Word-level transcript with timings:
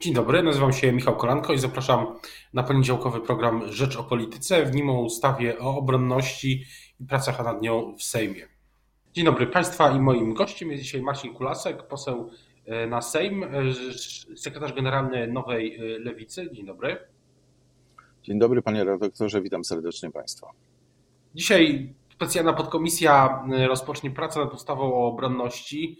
Dzień 0.00 0.14
dobry, 0.14 0.42
nazywam 0.42 0.72
się 0.72 0.92
Michał 0.92 1.16
Kolanko 1.16 1.52
i 1.52 1.58
zapraszam 1.58 2.06
na 2.52 2.62
poniedziałkowy 2.62 3.20
program 3.20 3.72
Rzecz 3.72 3.96
o 3.96 4.04
Polityce, 4.04 4.64
w 4.64 4.74
nim 4.74 4.90
o 4.90 5.00
ustawie 5.00 5.58
o 5.58 5.76
obronności 5.76 6.64
i 7.00 7.04
pracach 7.04 7.44
nad 7.44 7.62
nią 7.62 7.96
w 7.96 8.02
Sejmie. 8.02 8.48
Dzień 9.12 9.24
dobry 9.24 9.46
Państwa 9.46 9.90
i 9.90 10.00
moim 10.00 10.34
gościem 10.34 10.70
jest 10.70 10.82
dzisiaj 10.82 11.02
Marcin 11.02 11.34
Kulasek, 11.34 11.82
poseł 11.82 12.30
e, 12.64 12.86
na 12.86 13.02
Sejm, 13.02 13.44
e, 13.44 13.48
sekretarz 14.36 14.72
generalny 14.72 15.26
Nowej 15.26 15.76
e, 15.76 15.98
Lewicy. 15.98 16.50
Dzień 16.52 16.66
dobry. 16.66 16.96
Dzień 18.22 18.38
dobry 18.38 18.62
panie 18.62 18.84
redaktorze, 18.84 19.42
witam 19.42 19.64
serdecznie 19.64 20.10
Państwa. 20.10 20.50
Dzisiaj 21.34 21.94
specjalna 22.14 22.52
podkomisja 22.52 23.44
rozpocznie 23.68 24.10
pracę 24.10 24.40
nad 24.40 24.54
ustawą 24.54 24.94
o 24.94 25.06
obronności. 25.06 25.98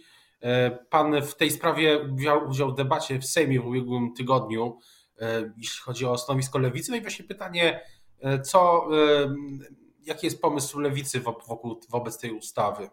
Pan 0.89 1.21
w 1.21 1.35
tej 1.35 1.51
sprawie 1.51 1.99
wziął 2.05 2.49
udział 2.49 2.71
w 2.71 2.75
debacie 2.75 3.19
w 3.19 3.25
Sejmie 3.25 3.59
w 3.59 3.67
ubiegłym 3.67 4.13
tygodniu, 4.13 4.79
e, 5.19 5.53
jeśli 5.57 5.81
chodzi 5.81 6.05
o 6.05 6.17
stanowisko 6.17 6.59
lewicy. 6.59 6.91
No 6.91 6.97
i 6.97 7.01
właśnie 7.01 7.25
pytanie, 7.25 7.81
e, 8.19 8.41
co, 8.41 8.87
e, 8.97 9.35
jaki 10.05 10.27
jest 10.27 10.41
pomysł 10.41 10.79
lewicy 10.79 11.19
wokół, 11.19 11.79
wobec 11.89 12.17
tej 12.17 12.31
ustawy? 12.31 12.89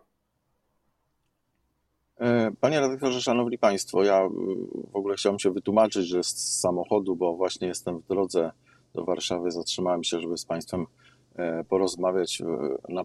Panie 2.61 2.81
redaktorze, 2.81 3.21
szanowni 3.21 3.59
państwo, 3.59 4.05
ja 4.05 4.29
w 4.93 4.97
ogóle 4.97 5.17
chciałem 5.17 5.39
się 5.39 5.51
wytłumaczyć, 5.51 6.07
że 6.07 6.23
z 6.23 6.59
samochodu, 6.61 7.17
bo 7.17 7.37
właśnie 7.37 7.69
jestem 7.69 7.99
w 7.99 8.07
drodze 8.07 8.53
do 8.95 9.05
Warszawy, 9.05 9.51
zatrzymałem 9.51 10.05
się, 10.05 10.21
żeby 10.21 10.37
z 10.37 10.45
państwem 10.45 10.87
porozmawiać 11.69 12.43
na 12.89 13.05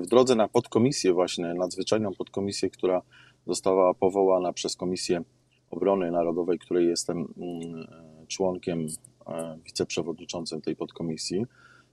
w 0.00 0.06
drodze 0.06 0.34
na 0.34 0.48
podkomisję 0.48 1.12
właśnie, 1.12 1.54
nadzwyczajną 1.54 2.14
podkomisję, 2.14 2.70
która 2.70 3.02
została 3.48 3.94
powołana 3.94 4.52
przez 4.52 4.76
Komisję 4.76 5.22
Obrony 5.70 6.10
Narodowej, 6.10 6.58
której 6.58 6.88
jestem 6.88 7.18
mm, 7.18 7.86
członkiem, 8.28 8.86
e, 9.26 9.58
wiceprzewodniczącym 9.64 10.60
tej 10.60 10.76
podkomisji. 10.76 11.46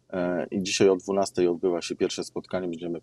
E, 0.10 0.48
I 0.52 0.64
dzisiaj 0.64 0.90
o 0.90 0.96
12 0.96 1.52
odbywa 1.52 1.82
się 1.82 1.96
pierwsze 1.96 2.24
spotkanie, 2.24 2.68
będziemy 2.68 2.98
e, 2.98 3.02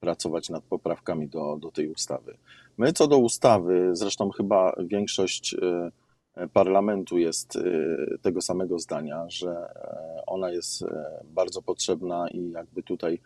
pracować 0.00 0.50
nad 0.50 0.64
poprawkami 0.64 1.28
do, 1.28 1.56
do 1.60 1.70
tej 1.70 1.88
ustawy. 1.88 2.36
My 2.78 2.92
co 2.92 3.06
do 3.06 3.18
ustawy, 3.18 3.90
zresztą 3.92 4.30
chyba 4.30 4.72
większość 4.86 5.56
parlamentu 6.52 7.18
jest 7.18 7.58
tego 8.22 8.40
samego 8.40 8.78
zdania, 8.78 9.24
że 9.28 9.72
ona 10.26 10.50
jest 10.50 10.84
bardzo 11.24 11.62
potrzebna 11.62 12.28
i 12.28 12.50
jakby 12.50 12.82
tutaj 12.82 13.20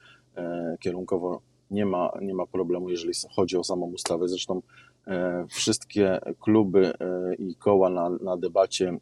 kierunkowo 0.81 1.41
nie 1.71 1.87
ma, 1.87 2.11
nie 2.21 2.35
ma 2.35 2.47
problemu, 2.47 2.91
jeżeli 2.91 3.13
chodzi 3.37 3.57
o 3.57 3.65
samą 3.65 3.87
ustawę. 3.87 4.29
Zresztą 4.29 4.63
e, 5.07 5.47
wszystkie 5.49 6.19
kluby 6.41 6.93
e, 7.01 7.35
i 7.35 7.55
koła 7.55 7.91
na, 7.91 8.11
na 8.11 8.37
debacie, 8.37 8.99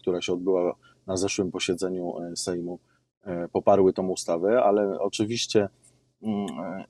która 0.00 0.20
się 0.20 0.32
odbyła 0.32 0.74
na 1.06 1.16
zeszłym 1.16 1.50
posiedzeniu 1.50 2.12
e, 2.18 2.36
Sejmu, 2.36 2.78
poparły 3.52 3.92
tą 3.92 4.08
ustawę, 4.08 4.62
ale 4.62 5.00
oczywiście 5.00 5.68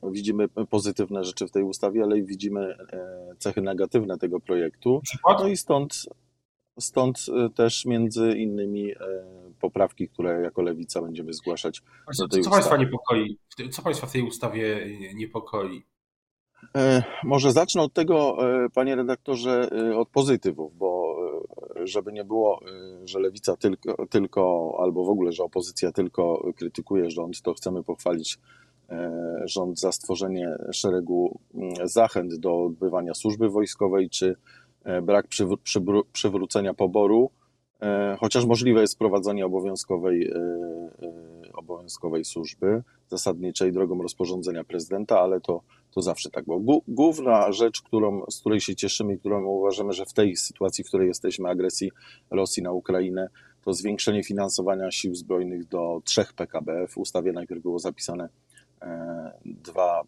widzimy 0.02 0.48
pozytywne 0.48 1.24
rzeczy 1.24 1.46
w 1.46 1.50
tej 1.50 1.62
ustawie, 1.62 2.02
ale 2.02 2.22
widzimy 2.22 2.76
cechy 3.38 3.62
negatywne 3.62 4.18
tego 4.18 4.40
projektu. 4.40 5.00
No 5.38 5.48
i 5.48 5.56
stąd, 5.56 6.06
stąd 6.78 7.26
też 7.54 7.84
między 7.84 8.32
innymi 8.32 8.92
poprawki, 9.60 10.08
które 10.08 10.42
jako 10.42 10.62
lewica 10.62 11.02
będziemy 11.02 11.32
zgłaszać. 11.32 11.82
Co, 12.14 12.28
co 12.28 12.50
Państwa 12.50 12.76
niepokoi? 12.76 13.38
Co 13.70 13.82
Państwa 13.82 14.06
w 14.06 14.12
tej 14.12 14.22
ustawie 14.22 14.86
niepokoi? 15.14 15.84
E, 16.76 17.02
może 17.24 17.52
zacznę 17.52 17.82
od 17.82 17.92
tego, 17.92 18.36
e, 18.64 18.68
panie 18.70 18.96
redaktorze, 18.96 19.70
e, 19.72 19.96
od 19.96 20.08
pozytywów, 20.08 20.78
bo 20.78 20.98
żeby 21.84 22.12
nie 22.12 22.24
było, 22.24 22.60
że 23.04 23.20
lewica 23.20 23.56
tylko, 23.56 24.06
tylko, 24.06 24.74
albo 24.78 25.04
w 25.04 25.08
ogóle, 25.08 25.32
że 25.32 25.44
opozycja 25.44 25.92
tylko 25.92 26.52
krytykuje 26.56 27.10
rząd, 27.10 27.42
to 27.42 27.54
chcemy 27.54 27.82
pochwalić 27.82 28.38
rząd 29.44 29.80
za 29.80 29.92
stworzenie 29.92 30.56
szeregu 30.72 31.40
zachęt 31.84 32.34
do 32.34 32.64
odbywania 32.64 33.14
służby 33.14 33.48
wojskowej, 33.48 34.11
czy 34.11 34.36
brak 35.02 35.26
przywrócenia 36.12 36.74
poboru 36.74 37.30
E, 37.82 38.16
chociaż 38.20 38.44
możliwe 38.44 38.80
jest 38.80 38.94
wprowadzenie 38.94 39.46
obowiązkowej, 39.46 40.26
e, 40.26 40.36
e, 40.36 41.52
obowiązkowej 41.52 42.24
służby 42.24 42.82
zasadniczej 43.08 43.72
drogą 43.72 44.02
rozporządzenia 44.02 44.64
prezydenta, 44.64 45.20
ale 45.20 45.40
to, 45.40 45.62
to 45.90 46.02
zawsze 46.02 46.30
tak 46.30 46.44
było. 46.44 46.80
Główna 46.88 47.52
rzecz, 47.52 47.82
którą, 47.82 48.22
z 48.30 48.40
której 48.40 48.60
się 48.60 48.76
cieszymy 48.76 49.14
i 49.14 49.18
którą 49.18 49.44
uważamy, 49.44 49.92
że 49.92 50.06
w 50.06 50.12
tej 50.12 50.36
sytuacji, 50.36 50.84
w 50.84 50.88
której 50.88 51.08
jesteśmy, 51.08 51.48
agresji 51.48 51.90
Rosji 52.30 52.62
na 52.62 52.72
Ukrainę, 52.72 53.28
to 53.64 53.72
zwiększenie 53.72 54.24
finansowania 54.24 54.90
sił 54.90 55.14
zbrojnych 55.14 55.68
do 55.68 56.00
3 56.05 56.24
PKB. 56.36 56.86
W 56.88 56.98
ustawie 56.98 57.32
najpierw 57.32 57.62
było 57.62 57.78
zapisane 57.78 58.28
2%, 58.80 60.02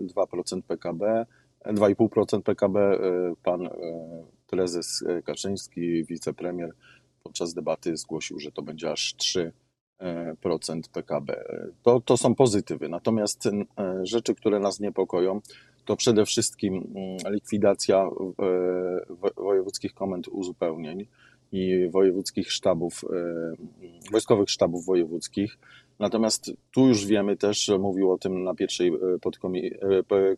2% 0.00 0.62
PKB, 0.62 1.26
2,5% 1.66 2.42
PKB. 2.42 2.98
Pan 3.42 3.68
prezes 4.52 5.04
e, 5.08 5.22
Kaczyński, 5.22 6.04
wicepremier 6.04 6.74
podczas 7.22 7.54
debaty 7.54 7.96
zgłosił, 7.96 8.38
że 8.38 8.52
to 8.52 8.62
będzie 8.62 8.90
aż 8.90 9.14
3% 9.14 9.52
PKB. 10.92 11.44
To, 11.82 12.00
to 12.00 12.16
są 12.16 12.34
pozytywy. 12.34 12.88
Natomiast 12.88 13.46
e, 13.46 13.50
rzeczy, 14.02 14.34
które 14.34 14.60
nas 14.60 14.80
niepokoją, 14.80 15.40
to 15.84 15.96
przede 15.96 16.24
wszystkim 16.24 16.74
mm, 16.74 17.34
likwidacja 17.34 17.98
e, 17.98 19.32
wojewódzkich 19.36 19.94
komend 19.94 20.28
uzupełnień 20.28 21.06
i 21.52 21.88
wojewódzkich 21.90 22.52
sztabów, 22.52 23.04
wojskowych 24.12 24.50
sztabów 24.50 24.86
wojewódzkich. 24.86 25.58
Natomiast 26.02 26.52
tu 26.72 26.88
już 26.88 27.06
wiemy 27.06 27.36
też, 27.36 27.64
że 27.64 27.78
mówił 27.78 28.12
o 28.12 28.18
tym 28.18 28.44
na 28.44 28.54
pierwszej 28.54 28.92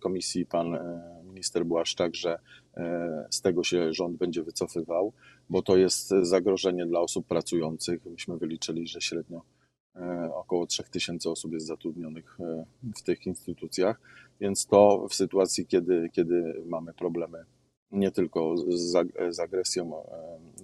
komisji 0.00 0.46
pan 0.46 0.78
minister 1.24 1.66
Błaszczak, 1.66 2.14
że 2.14 2.38
e, 2.76 3.26
z 3.30 3.40
tego 3.40 3.64
się 3.64 3.92
rząd 3.92 4.16
będzie 4.16 4.42
wycofywał, 4.42 5.12
bo 5.50 5.62
to 5.62 5.76
jest 5.76 6.08
zagrożenie 6.22 6.86
dla 6.86 7.00
osób 7.00 7.26
pracujących. 7.26 8.06
Myśmy 8.06 8.38
wyliczyli, 8.38 8.86
że 8.88 9.00
średnio 9.00 9.42
e, 9.96 10.30
około 10.34 10.66
3000 10.66 11.30
osób 11.30 11.52
jest 11.52 11.66
zatrudnionych 11.66 12.38
e, 12.40 12.64
w 12.96 13.02
tych 13.02 13.26
instytucjach, 13.26 14.00
więc 14.40 14.66
to 14.66 15.06
w 15.10 15.14
sytuacji, 15.14 15.66
kiedy, 15.66 16.10
kiedy 16.12 16.62
mamy 16.66 16.94
problemy 16.94 17.44
nie 17.94 18.10
tylko 18.10 18.56
z, 18.56 18.96
z 19.30 19.40
agresją 19.40 19.92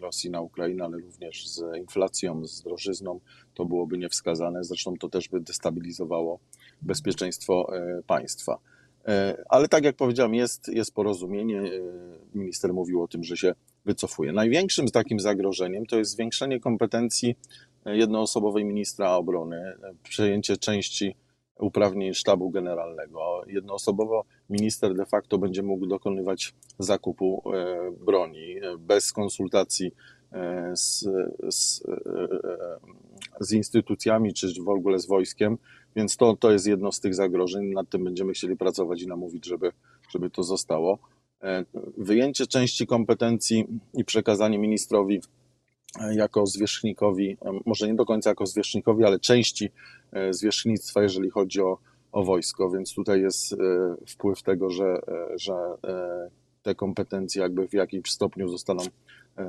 Rosji 0.01 0.31
na 0.31 0.41
Ukrainę, 0.41 0.85
ale 0.85 0.99
również 0.99 1.49
z 1.49 1.77
inflacją, 1.77 2.47
z 2.47 2.63
drożyzną, 2.63 3.21
to 3.55 3.65
byłoby 3.65 3.99
niewskazane. 3.99 4.65
Zresztą 4.65 4.97
to 4.97 5.09
też 5.09 5.29
by 5.29 5.41
destabilizowało 5.41 6.39
bezpieczeństwo 6.83 7.73
państwa. 8.07 8.59
E, 9.09 9.43
ale 9.49 9.69
tak 9.69 9.85
jak 9.85 9.97
powiedziałem, 9.97 10.35
jest, 10.35 10.69
jest 10.69 10.95
porozumienie. 10.95 11.61
E, 11.61 11.71
minister 12.35 12.73
mówił 12.73 13.03
o 13.03 13.09
tym, 13.09 13.25
że 13.25 13.37
się 13.37 13.55
wycofuje. 13.85 14.33
Największym 14.33 14.89
takim 14.89 15.21
zagrożeniem 15.21 15.87
to 15.87 15.99
jest 15.99 16.11
zwiększenie 16.11 16.61
kompetencji 16.61 17.37
e, 17.85 17.97
jednoosobowej 17.97 18.65
ministra 18.65 19.17
obrony, 19.17 19.73
przejęcie 20.03 20.57
części 20.57 21.17
uprawnień 21.60 22.15
sztabu 22.15 22.50
generalnego. 22.50 23.43
Jednoosobowo 23.47 24.25
minister 24.50 24.94
de 24.94 25.06
facto 25.06 25.38
będzie 25.38 25.62
mógł 25.62 25.87
dokonywać 25.87 26.54
zakupu 26.78 27.43
broni 28.06 28.56
bez 28.78 29.12
konsultacji 29.12 29.93
z, 30.75 31.04
z, 31.50 31.82
z 33.41 33.53
instytucjami 33.53 34.34
czy 34.34 34.62
w 34.62 34.69
ogóle 34.69 34.98
z 34.98 35.06
wojskiem. 35.06 35.59
Więc 35.97 36.16
to, 36.16 36.37
to 36.37 36.50
jest 36.50 36.66
jedno 36.66 36.93
z 36.93 37.00
tych 37.00 37.15
zagrożeń. 37.15 37.66
Nad 37.66 37.88
tym 37.88 38.04
będziemy 38.04 38.32
chcieli 38.32 38.56
pracować 38.56 39.03
i 39.03 39.06
namówić, 39.06 39.47
żeby, 39.47 39.72
żeby 40.10 40.31
to 40.31 40.42
zostało. 40.42 40.98
E, 41.42 41.65
wyjęcie 41.97 42.47
części 42.47 42.87
kompetencji 42.87 43.66
i 43.94 44.04
przekazanie 44.04 44.59
ministrowi 44.59 45.21
e, 46.01 46.15
jako 46.15 46.47
zwierzchnikowi, 46.47 47.36
e, 47.42 47.60
może 47.66 47.89
nie 47.89 47.95
do 47.95 48.04
końca 48.04 48.30
jako 48.30 48.47
zwierzchnikowi, 48.47 49.04
ale 49.04 49.21
części 49.21 49.71
zwierzchnictwa, 50.30 51.03
jeżeli 51.03 51.30
chodzi 51.30 51.60
o, 51.60 51.78
o 52.12 52.24
wojsko, 52.24 52.71
więc 52.71 52.95
tutaj 52.95 53.21
jest 53.21 53.57
wpływ 54.09 54.42
tego, 54.42 54.71
że, 54.71 54.98
że 55.36 55.54
te 56.62 56.74
kompetencje 56.74 57.42
jakby 57.42 57.68
w 57.68 57.72
jakimś 57.72 58.10
stopniu 58.10 58.48
zostaną 58.48 58.83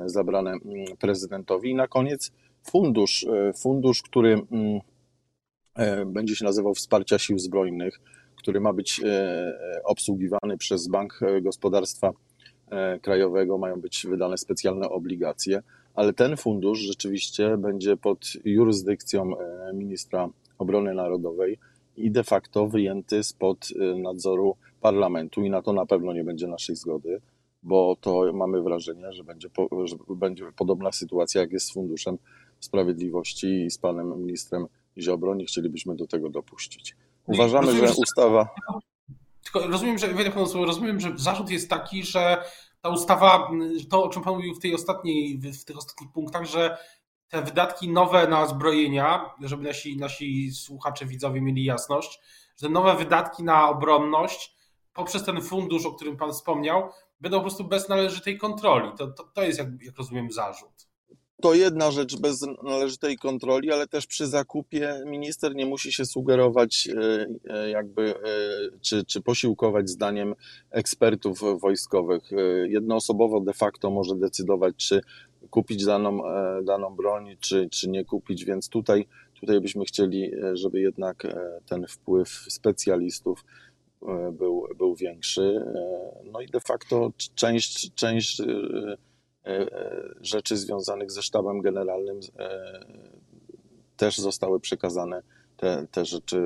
zabrane 0.06 0.50
mm, 0.50 0.96
prezydentowi. 0.98 1.70
I 1.70 1.74
na 1.74 1.88
koniec 1.88 2.32
fundusz, 2.62 3.26
fundusz, 3.54 4.02
który 4.02 4.42
mm, 4.50 4.80
E, 5.74 6.06
będzie 6.06 6.36
się 6.36 6.44
nazywał 6.44 6.74
Wsparcia 6.74 7.18
Sił 7.18 7.38
Zbrojnych, 7.38 8.00
który 8.36 8.60
ma 8.60 8.72
być 8.72 9.00
e, 9.04 9.52
obsługiwany 9.84 10.58
przez 10.58 10.88
Bank 10.88 11.20
Gospodarstwa 11.42 12.12
e, 12.70 12.98
Krajowego, 13.00 13.58
mają 13.58 13.80
być 13.80 14.06
wydane 14.06 14.38
specjalne 14.38 14.88
obligacje, 14.88 15.62
ale 15.94 16.12
ten 16.12 16.36
fundusz 16.36 16.78
rzeczywiście 16.78 17.56
będzie 17.56 17.96
pod 17.96 18.32
jurysdykcją 18.44 19.32
ministra 19.74 20.28
obrony 20.58 20.94
narodowej 20.94 21.58
i 21.96 22.10
de 22.10 22.24
facto 22.24 22.66
wyjęty 22.66 23.22
spod 23.24 23.68
nadzoru 23.96 24.56
parlamentu 24.80 25.42
i 25.42 25.50
na 25.50 25.62
to 25.62 25.72
na 25.72 25.86
pewno 25.86 26.12
nie 26.12 26.24
będzie 26.24 26.46
naszej 26.46 26.76
zgody. 26.76 27.20
bo 27.62 27.96
to 28.00 28.32
mamy 28.32 28.62
wrażenie, 28.62 29.12
że 29.12 29.24
będzie, 29.24 29.48
że 29.84 29.96
będzie 30.08 30.44
podobna 30.56 30.92
sytuacja, 30.92 31.40
jak 31.40 31.52
jest 31.52 31.66
z 31.66 31.72
Funduszem 31.72 32.18
Sprawiedliwości 32.60 33.64
i 33.64 33.70
z 33.70 33.78
panem 33.78 34.18
ministrem 34.18 34.66
Ziobro. 34.98 35.34
Nie 35.34 35.44
chcielibyśmy 35.44 35.96
do 35.96 36.06
tego 36.06 36.30
dopuścić. 36.30 36.96
Uważamy, 37.26 37.66
rozumiem, 37.66 37.88
że 37.88 37.94
ustawa. 37.94 38.48
Tylko 39.44 39.68
rozumiem, 39.68 39.98
że 39.98 40.08
rozumiem, 40.66 41.00
że 41.00 41.12
zarzut 41.16 41.50
jest 41.50 41.70
taki, 41.70 42.02
że 42.02 42.44
ta 42.80 42.88
ustawa, 42.88 43.50
to 43.90 44.04
o 44.04 44.08
czym 44.08 44.22
Pan 44.22 44.34
mówił 44.34 44.54
w 44.54 44.60
tej 44.60 44.74
ostatniej, 44.74 45.38
w 45.38 45.64
tych 45.64 45.78
ostatnich 45.78 46.12
punktach, 46.12 46.44
że 46.44 46.76
te 47.32 47.42
wydatki 47.42 47.88
nowe 47.88 48.28
na 48.28 48.46
zbrojenia, 48.46 49.30
żeby 49.40 49.62
nasi, 49.62 49.96
nasi 49.96 50.52
słuchacze, 50.52 51.06
widzowie 51.06 51.40
mieli 51.40 51.64
jasność, 51.64 52.20
że 52.62 52.68
nowe 52.68 52.96
wydatki 52.96 53.44
na 53.44 53.68
obronność 53.68 54.56
poprzez 54.94 55.24
ten 55.24 55.40
fundusz, 55.40 55.86
o 55.86 55.92
którym 55.92 56.16
Pan 56.16 56.32
wspomniał, 56.32 56.90
będą 57.20 57.38
po 57.38 57.42
prostu 57.42 57.64
bez 57.64 57.88
należytej 57.88 58.38
kontroli. 58.38 58.90
To, 58.98 59.06
to, 59.06 59.24
to 59.34 59.42
jest, 59.42 59.58
jak, 59.58 59.68
jak 59.82 59.96
rozumiem, 59.96 60.32
zarzut. 60.32 60.86
To 61.42 61.54
jedna 61.54 61.90
rzecz 61.90 62.20
bez 62.20 62.46
należytej 62.62 63.18
kontroli, 63.18 63.72
ale 63.72 63.88
też 63.88 64.06
przy 64.06 64.26
zakupie 64.26 65.02
minister 65.06 65.54
nie 65.54 65.66
musi 65.66 65.92
się 65.92 66.06
sugerować, 66.06 66.88
e, 66.88 67.26
e, 67.54 67.70
jakby, 67.70 68.14
e, 68.16 68.20
czy, 68.80 69.04
czy 69.04 69.20
posiłkować 69.20 69.90
zdaniem 69.90 70.34
ekspertów 70.70 71.40
wojskowych. 71.60 72.30
Jednoosobowo 72.68 73.40
de 73.40 73.52
facto 73.52 73.90
może 73.90 74.14
decydować, 74.14 74.76
czy 74.76 75.00
kupić 75.50 75.84
daną, 75.84 76.22
daną 76.64 76.96
broń, 76.96 77.36
czy, 77.40 77.68
czy 77.70 77.90
nie 77.90 78.04
kupić, 78.04 78.44
więc 78.44 78.68
tutaj, 78.68 79.06
tutaj 79.40 79.60
byśmy 79.60 79.84
chcieli, 79.84 80.30
żeby 80.52 80.80
jednak 80.80 81.26
ten 81.66 81.86
wpływ 81.86 82.28
specjalistów 82.28 83.44
był, 84.32 84.68
był 84.78 84.94
większy. 84.94 85.64
No 86.32 86.40
i 86.40 86.46
de 86.46 86.60
facto 86.60 87.12
część, 87.34 87.94
część 87.94 88.42
E, 89.46 89.66
rzeczy 90.20 90.56
związanych 90.56 91.10
ze 91.10 91.22
sztabem 91.22 91.60
generalnym 91.60 92.20
e, 92.38 92.84
też 93.96 94.18
zostały 94.18 94.60
przekazane 94.60 95.22
te, 95.56 95.86
te 95.90 96.04
rzeczy 96.04 96.42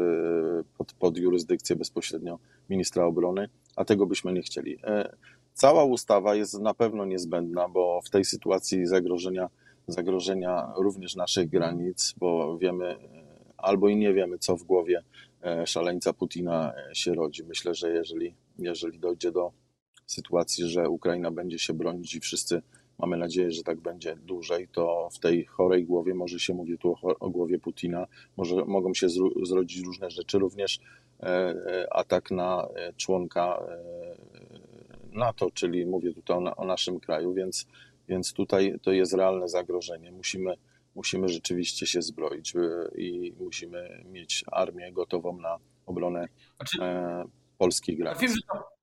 pod, 0.78 0.92
pod 0.92 1.16
jurysdykcję 1.16 1.76
bezpośrednio 1.76 2.38
ministra 2.70 3.04
obrony, 3.04 3.48
a 3.76 3.84
tego 3.84 4.06
byśmy 4.06 4.32
nie 4.32 4.42
chcieli. 4.42 4.78
E, 5.56 5.58
cała 5.58 5.84
ustawa 5.84 6.34
jest 6.34 6.60
na 6.60 6.74
pewno 6.74 7.04
niezbędna, 7.04 7.68
bo 7.68 8.00
w 8.04 8.10
tej 8.10 8.24
sytuacji 8.24 8.86
zagrożenia, 8.86 9.50
zagrożenia 9.86 10.72
również 10.76 11.16
naszych 11.16 11.48
granic, 11.48 12.14
bo 12.18 12.58
wiemy 12.58 12.96
albo 13.56 13.88
i 13.88 13.96
nie 13.96 14.12
wiemy, 14.12 14.38
co 14.38 14.56
w 14.56 14.62
głowie 14.62 15.02
szaleńca 15.66 16.12
Putina 16.12 16.72
się 16.92 17.14
rodzi. 17.14 17.44
Myślę, 17.44 17.74
że 17.74 17.90
jeżeli, 17.90 18.34
jeżeli 18.58 18.98
dojdzie 18.98 19.32
do 19.32 19.52
sytuacji, 20.06 20.64
że 20.64 20.90
Ukraina 20.90 21.30
będzie 21.30 21.58
się 21.58 21.74
bronić 21.74 22.14
i 22.14 22.20
wszyscy 22.20 22.62
mamy 22.98 23.16
nadzieję, 23.16 23.50
że 23.50 23.62
tak 23.62 23.80
będzie 23.80 24.16
dłużej, 24.16 24.68
to 24.68 25.08
w 25.12 25.18
tej 25.18 25.44
chorej 25.44 25.84
głowie, 25.84 26.14
może 26.14 26.38
się 26.38 26.54
mówi 26.54 26.78
tu 26.78 26.96
o, 27.02 27.18
o 27.18 27.30
głowie 27.30 27.58
Putina, 27.58 28.06
może 28.36 28.64
mogą 28.64 28.94
się 28.94 29.08
zro, 29.08 29.30
zrodzić 29.42 29.86
różne 29.86 30.10
rzeczy, 30.10 30.38
również 30.38 30.80
e, 31.20 31.26
e 31.26 31.92
atak 31.92 32.30
na 32.30 32.68
e, 32.74 32.92
członka 32.92 33.62
e, 33.68 34.65
NATO, 35.16 35.50
czyli 35.50 35.86
mówię 35.86 36.12
tutaj 36.14 36.36
o, 36.36 36.56
o 36.56 36.64
naszym 36.64 37.00
kraju, 37.00 37.34
więc, 37.34 37.66
więc 38.08 38.32
tutaj 38.32 38.78
to 38.82 38.92
jest 38.92 39.14
realne 39.14 39.48
zagrożenie. 39.48 40.12
Musimy, 40.12 40.54
musimy 40.94 41.28
rzeczywiście 41.28 41.86
się 41.86 42.02
zbroić 42.02 42.54
i 42.98 43.32
musimy 43.40 44.04
mieć 44.04 44.44
armię 44.52 44.92
gotową 44.92 45.38
na 45.38 45.58
obronę 45.86 46.28
znaczy, 46.56 46.78
polskich 47.58 47.98
granic. 47.98 48.20
Wiem, 48.20 48.30
że 48.30 48.40
to 48.52 48.76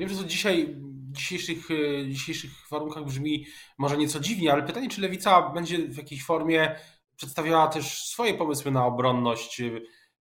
Wiem, 0.00 0.08
że 0.08 0.16
to 0.16 0.24
dzisiaj 0.24 0.76
w 1.10 1.12
dzisiejszych, 1.12 1.70
e, 1.70 2.08
dzisiejszych 2.10 2.50
warunkach 2.70 3.04
brzmi 3.04 3.46
może 3.78 3.96
nieco 3.96 4.20
dziwnie, 4.20 4.52
ale 4.52 4.62
pytanie, 4.62 4.88
czy 4.88 5.00
lewica 5.00 5.50
będzie 5.50 5.78
w 5.78 5.96
jakiejś 5.96 6.24
formie 6.24 6.76
przedstawiała 7.16 7.68
też 7.68 8.04
swoje 8.04 8.34
pomysły 8.34 8.70
na 8.70 8.86
obronność. 8.86 9.62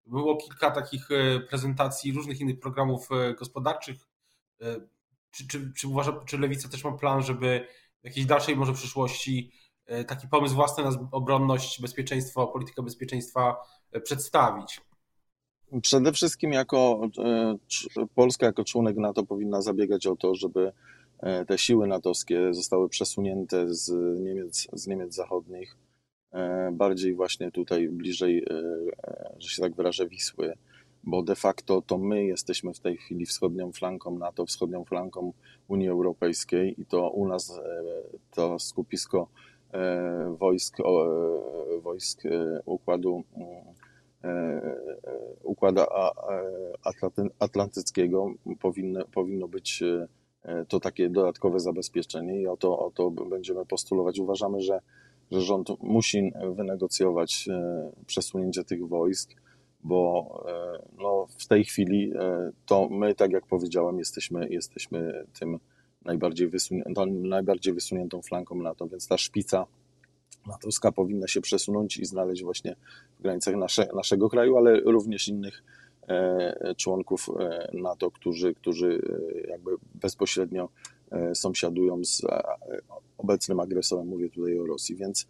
Było 0.06 0.38
kilka 0.38 0.72
takich 0.72 1.12
e, 1.12 1.40
prezentacji 1.40 2.14
różnych 2.14 2.42
innych 2.42 2.60
programów 2.60 3.12
e, 3.12 3.34
gospodarczych. 3.34 3.98
Czy, 5.38 5.48
czy, 5.48 5.74
czy 5.74 5.88
uważa, 5.88 6.20
czy 6.26 6.38
lewica 6.38 6.70
też 6.70 6.84
ma 6.84 6.92
plan, 6.92 7.24
żeby 7.24 7.68
w 8.02 8.06
jakiejś 8.06 8.26
dalszej 8.26 8.56
może 8.56 8.74
przyszłości 8.74 9.52
taki 10.08 10.28
pomysł 10.28 10.56
własny 10.56 10.84
na 10.84 10.92
obronność, 11.12 11.82
bezpieczeństwo, 11.82 12.48
politykę 12.48 12.84
bezpieczeństwa 12.84 13.56
przedstawić? 14.04 14.82
Przede 15.82 16.14
wszystkim 16.14 16.52
jako 16.54 17.02
e, 17.18 17.58
Polska, 18.16 18.46
jako 18.46 18.64
członek 18.64 18.98
NATO 18.98 19.24
powinna 19.24 19.62
zabiegać 19.62 20.08
o 20.08 20.16
to, 20.16 20.36
żeby 20.36 20.72
e, 21.20 21.46
te 21.46 21.58
siły 21.58 21.88
natowskie 21.88 22.54
zostały 22.54 22.90
przesunięte 22.90 23.74
z 23.74 23.92
Niemiec, 24.20 24.68
z 24.74 24.88
Niemiec 24.88 25.16
zachodnich, 25.16 25.78
e, 26.32 26.70
bardziej 26.72 27.16
właśnie 27.16 27.52
tutaj 27.52 27.90
bliżej, 27.90 28.46
że 29.38 29.50
się 29.50 29.62
tak 29.62 29.76
wyrażę, 29.76 30.08
Wisły, 30.08 30.54
bo 31.04 31.24
de 31.24 31.36
facto 31.36 31.82
to 31.82 31.98
my 31.98 32.26
jesteśmy 32.26 32.74
w 32.74 32.80
tej 32.80 32.98
chwili 32.98 33.26
wschodnią 33.26 33.72
flanką 33.72 34.18
NATO, 34.18 34.46
wschodnią 34.46 34.86
flanką 34.86 35.34
Unii 35.68 35.90
Europejskiej 35.90 36.82
i 36.82 36.86
to 36.86 37.10
u 37.10 37.28
nas 37.28 37.60
to 38.32 38.60
skupisko 38.60 39.28
wojsk, 40.40 40.78
wojsk 41.82 42.24
układu 42.66 43.24
E, 44.24 44.30
e, 44.30 44.78
układu 45.44 45.82
atlantyckiego 47.40 48.34
powinno, 48.60 49.06
powinno 49.06 49.48
być 49.48 49.84
e, 50.44 50.66
to 50.66 50.80
takie 50.80 51.10
dodatkowe 51.10 51.60
zabezpieczenie 51.60 52.42
i 52.42 52.48
o 52.48 52.58
to, 52.58 52.80
o 52.80 52.92
to 52.92 53.12
będziemy 53.12 53.66
postulować. 53.66 54.20
Uważamy, 54.20 54.62
że, 54.62 54.80
że 55.32 55.42
rząd 55.42 55.70
musi 55.80 56.32
wynegocjować 56.56 57.50
przesunięcie 58.06 58.64
tych 58.64 58.88
wojsk, 58.88 59.32
bo 59.84 60.46
no, 60.98 61.28
w 61.40 61.48
tej 61.48 61.66
chwili 61.66 62.14
to 62.66 62.90
my, 62.90 63.16
tak 63.16 63.32
jak 63.32 63.46
powiedziałem, 63.46 64.00
jesteśmy, 64.00 64.50
jesteśmy 64.50 65.26
tym 65.40 65.60
najbardziej, 66.06 66.48
wysuniętą, 66.48 67.06
najbardziej 67.06 67.74
wysuniętą 67.74 68.22
flanką 68.22 68.56
NATO, 68.56 68.88
więc 68.88 69.08
ta 69.08 69.18
szpica 69.18 69.66
natowska 70.48 70.92
powinna 70.92 71.28
się 71.28 71.42
przesunąć 71.42 71.98
i 71.98 72.06
znaleźć 72.06 72.44
właśnie 72.44 72.76
w 73.20 73.22
granicach 73.22 73.56
nasze, 73.56 73.88
naszego 73.96 74.30
kraju, 74.30 74.58
ale 74.58 74.80
również 74.80 75.28
innych 75.28 75.64
e, 76.08 76.76
członków 76.78 77.30
e, 77.40 77.70
NATO, 77.74 78.12
którzy, 78.12 78.54
którzy 78.54 79.02
e, 79.46 79.50
jakby 79.50 79.72
bezpośrednio 79.96 80.70
sąsiadują 81.34 82.06
z 82.06 82.22
obecnym 83.18 83.60
agresorem, 83.60 84.08
mówię 84.08 84.30
tutaj 84.30 84.60
o 84.60 84.66
Rosji, 84.66 84.96
więc, 84.96 85.28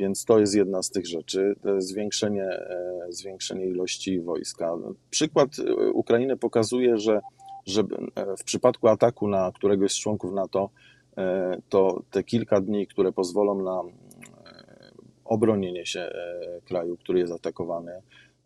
więc 0.00 0.24
to 0.24 0.38
jest 0.38 0.54
jedna 0.54 0.82
z 0.82 0.90
tych 0.90 1.06
rzeczy, 1.06 1.54
zwiększenie, 1.78 2.48
zwiększenie 3.08 3.66
ilości 3.66 4.20
wojska. 4.20 4.76
Przykład 5.10 5.50
Ukrainy 5.94 6.36
pokazuje, 6.36 6.98
że, 6.98 7.20
że 7.66 7.82
w 8.38 8.44
przypadku 8.44 8.88
ataku 8.88 9.28
na 9.28 9.52
któregoś 9.54 9.92
z 9.92 10.00
członków 10.00 10.32
NATO, 10.32 10.70
to 11.68 12.02
te 12.10 12.22
kilka 12.22 12.60
dni, 12.60 12.86
które 12.86 13.12
pozwolą 13.12 13.62
na 13.62 13.82
obronienie 15.30 15.86
się 15.86 16.00
e, 16.00 16.60
kraju, 16.64 16.96
który 16.96 17.18
jest 17.18 17.32
atakowany, 17.32 17.92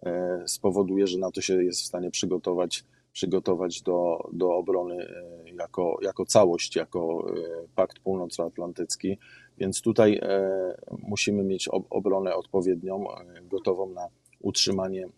e, 0.03 0.43
spowoduje, 0.47 1.07
że 1.07 1.19
NATO 1.19 1.41
się 1.41 1.65
jest 1.65 1.83
w 1.83 1.87
stanie 1.87 2.11
przygotować, 2.11 2.85
przygotować 3.15 3.83
do, 3.83 4.29
do 4.33 4.57
obrony 4.57 4.95
e, 4.95 5.51
jako, 5.55 5.99
jako 6.03 6.27
całość, 6.27 6.77
jako 6.77 7.27
Pakt 7.75 7.99
Północnoatlantycki. 7.99 9.19
Więc 9.59 9.81
tutaj 9.81 10.21
musimy 11.03 11.45
mieć 11.45 11.69
obronę 11.91 12.35
odpowiednią, 12.35 13.05
gotową 13.43 13.91
na 13.91 14.09
utrzymanie, 14.41 15.09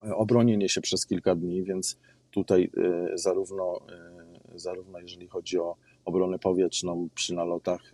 obronienie 0.00 0.68
się 0.68 0.80
przez 0.80 1.06
kilka 1.06 1.34
dni, 1.34 1.62
więc 1.62 1.98
tutaj 2.30 2.70
zarówno, 3.14 3.80
zarówno 4.54 5.00
jeżeli 5.00 5.28
chodzi 5.28 5.58
o 5.58 5.76
obronę 6.04 6.38
powietrzną 6.38 7.08
przy 7.14 7.34
nalotach 7.34 7.92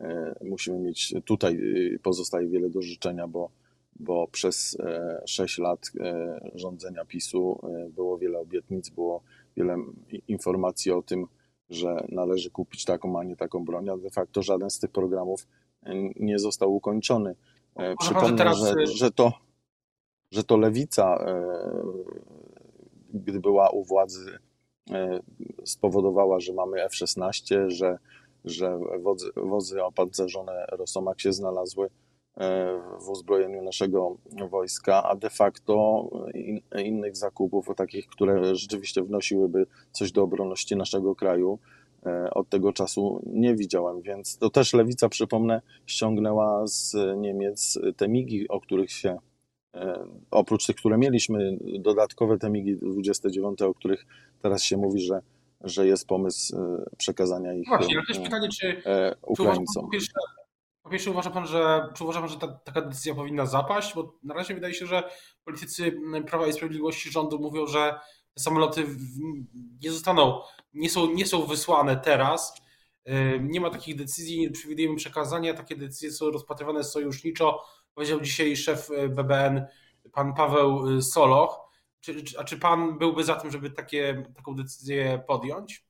E, 0.00 0.34
musimy 0.44 0.78
mieć, 0.78 1.14
tutaj 1.24 1.60
pozostaje 2.02 2.48
wiele 2.48 2.70
do 2.70 2.82
życzenia, 2.82 3.28
bo, 3.28 3.50
bo 3.96 4.28
przez 4.28 4.76
6 5.26 5.58
e, 5.58 5.62
lat 5.62 5.80
e, 6.00 6.50
rządzenia 6.54 7.04
PiSu 7.04 7.60
było 7.90 8.18
wiele 8.18 8.38
obietnic, 8.38 8.90
było 8.90 9.22
wiele 9.56 9.76
informacji 10.28 10.92
o 10.92 11.02
tym, 11.02 11.26
że 11.70 12.06
należy 12.08 12.50
kupić 12.50 12.84
taką, 12.84 13.18
a 13.18 13.24
nie 13.24 13.36
taką 13.36 13.64
broń, 13.64 13.88
a 13.88 13.96
de 13.96 14.10
facto 14.10 14.42
żaden 14.42 14.70
z 14.70 14.78
tych 14.78 14.90
programów 14.90 15.46
nie 16.16 16.38
został 16.38 16.74
ukończony. 16.74 17.34
Przypomnę, 18.00 18.36
teraz... 18.36 18.58
że, 18.58 18.86
że, 18.86 19.10
to, 19.10 19.32
że 20.30 20.44
to 20.44 20.56
lewica, 20.56 21.24
gdy 23.14 23.40
była 23.40 23.70
u 23.70 23.84
władzy, 23.84 24.38
spowodowała, 25.64 26.40
że 26.40 26.52
mamy 26.52 26.84
F-16, 26.84 27.70
że 27.70 27.98
że 28.44 28.80
wozy, 29.02 29.30
wozy 29.36 29.84
opancerzone 29.84 30.66
Rosomak 30.68 31.20
się 31.20 31.32
znalazły 31.32 31.86
e, 31.86 31.90
w 33.00 33.08
uzbrojeniu 33.08 33.62
naszego 33.62 34.16
wojska, 34.50 35.02
a 35.02 35.16
de 35.16 35.30
facto 35.30 36.04
in, 36.34 36.60
innych 36.84 37.16
zakupów, 37.16 37.66
takich, 37.76 38.06
które 38.06 38.54
rzeczywiście 38.54 39.02
wnosiłyby 39.02 39.66
coś 39.92 40.12
do 40.12 40.22
obronności 40.22 40.76
naszego 40.76 41.14
kraju, 41.14 41.58
od 42.30 42.48
tego 42.48 42.72
czasu 42.72 43.22
nie 43.26 43.54
widziałem, 43.54 44.02
więc 44.02 44.38
to 44.38 44.50
też 44.50 44.72
lewica, 44.72 45.08
przypomnę, 45.08 45.62
ściągnęła 45.86 46.66
z 46.66 46.96
Niemiec 47.16 47.78
te 47.96 48.08
migi, 48.08 48.48
o 48.48 48.60
których 48.60 48.92
się 48.92 49.18
oprócz 50.30 50.66
tych, 50.66 50.76
które 50.76 50.98
mieliśmy, 50.98 51.58
dodatkowe 51.78 52.38
te 52.38 52.50
migi 52.50 52.76
29, 52.76 53.62
o 53.62 53.74
których 53.74 54.06
teraz 54.42 54.62
się 54.62 54.76
mówi, 54.76 55.00
że, 55.00 55.20
że 55.60 55.86
jest 55.86 56.06
pomysł 56.06 56.56
przekazania 56.98 57.54
ich 57.54 57.68
Właśnie, 57.68 57.96
ale 57.96 58.06
też 58.06 58.18
pytanie, 58.18 58.48
czy 58.60 58.82
Ukraińcom. 59.22 59.88
Czy 59.92 60.06
po 60.84 60.90
pierwsze, 60.90 61.10
uważa 61.10 61.30
pan, 61.30 61.46
że, 61.46 61.88
czy 61.94 62.04
uważa 62.04 62.20
pan, 62.20 62.28
że 62.28 62.38
ta, 62.38 62.48
taka 62.48 62.80
decyzja 62.80 63.14
powinna 63.14 63.46
zapaść? 63.46 63.94
Bo 63.94 64.18
na 64.22 64.34
razie 64.34 64.54
wydaje 64.54 64.74
się, 64.74 64.86
że 64.86 65.10
politycy 65.44 66.00
Prawa 66.26 66.46
i 66.46 66.52
Sprawiedliwości 66.52 67.10
rządu 67.10 67.38
mówią, 67.38 67.66
że 67.66 68.00
te 68.34 68.42
samoloty 68.42 68.86
nie 69.82 69.92
zostaną, 69.92 70.40
nie 70.74 70.90
są, 70.90 71.14
nie 71.14 71.26
są 71.26 71.46
wysłane 71.46 71.96
teraz. 71.96 72.60
Nie 73.40 73.60
ma 73.60 73.70
takich 73.70 73.96
decyzji, 73.96 74.40
nie 74.40 74.50
przewidujemy 74.50 74.96
przekazania. 74.96 75.54
Takie 75.54 75.76
decyzje 75.76 76.12
są 76.12 76.30
rozpatrywane 76.30 76.84
sojuszniczo. 76.84 77.64
Powiedział 77.94 78.20
dzisiaj 78.20 78.56
szef 78.56 78.88
BBN, 79.08 79.66
pan 80.12 80.34
Paweł 80.34 81.02
Soloch. 81.02 81.60
Czy, 82.00 82.24
a 82.38 82.44
czy 82.44 82.58
pan 82.58 82.98
byłby 82.98 83.24
za 83.24 83.34
tym, 83.34 83.50
żeby 83.50 83.70
takie, 83.70 84.22
taką 84.36 84.56
decyzję 84.56 85.22
podjąć? 85.26 85.84